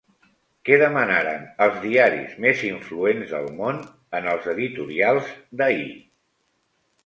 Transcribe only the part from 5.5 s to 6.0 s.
d'ahir?